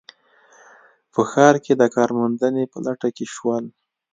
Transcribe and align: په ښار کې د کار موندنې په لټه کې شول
په 1.13 1.21
ښار 1.31 1.55
کې 1.63 1.73
د 1.81 1.83
کار 1.95 2.09
موندنې 2.19 2.63
په 2.71 2.77
لټه 2.85 3.09
کې 3.15 3.25
شول 3.35 3.63